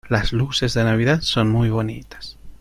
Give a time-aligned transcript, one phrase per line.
[0.09, 2.39] Las luces de navidad son muy bonitas.